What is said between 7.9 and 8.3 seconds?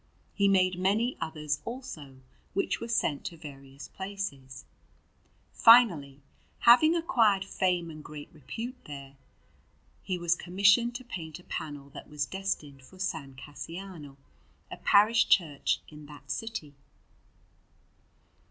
and great